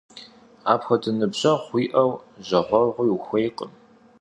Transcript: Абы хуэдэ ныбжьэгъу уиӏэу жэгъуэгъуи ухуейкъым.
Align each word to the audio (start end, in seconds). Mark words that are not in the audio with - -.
Абы 0.71 0.83
хуэдэ 0.85 1.11
ныбжьэгъу 1.19 1.69
уиӏэу 1.75 2.11
жэгъуэгъуи 2.47 3.09
ухуейкъым. 3.15 3.71